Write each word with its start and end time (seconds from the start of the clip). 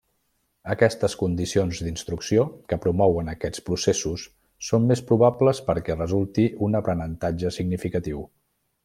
Aquestes 0.75 1.15
condicions 1.17 1.81
d'instrucció 1.87 2.45
que 2.73 2.79
promouen 2.85 3.29
aquests 3.33 3.63
processos 3.69 4.25
són 4.71 4.89
més 4.93 5.05
probables 5.13 5.61
perquè 5.69 5.99
resulti 6.01 6.47
un 6.69 6.79
aprenentatge 6.81 7.53
significatiu. 7.61 8.25